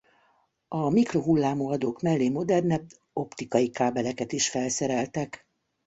A 0.67 0.89
mikrohullámú 0.89 1.69
adók 1.69 2.01
mellé 2.01 2.29
modernebb 2.29 2.89
optikai 3.13 3.69
kábeleket 3.69 4.31
is 4.31 4.49
felszereltek. 4.49 5.47